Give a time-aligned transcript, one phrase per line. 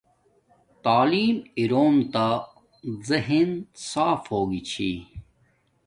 [0.83, 2.27] تعلیم اروم تا
[3.07, 3.51] زہین
[3.89, 4.91] صاف ہوگی چھی